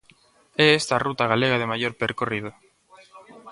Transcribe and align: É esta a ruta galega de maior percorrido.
É 0.65 0.67
esta 0.79 0.93
a 0.95 1.03
ruta 1.07 1.29
galega 1.33 1.59
de 1.61 1.69
maior 1.73 1.93
percorrido. 2.01 2.51